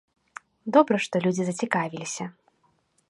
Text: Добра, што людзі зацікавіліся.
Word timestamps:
Добра, 0.77 0.97
што 1.07 1.15
людзі 1.25 1.43
зацікавіліся. 1.49 2.25